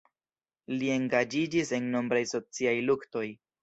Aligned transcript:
Li 0.79 0.89
engaĝiĝis 0.93 1.77
en 1.81 1.93
nombraj 1.99 2.25
sociaj 2.35 2.79
luktoj. 2.91 3.29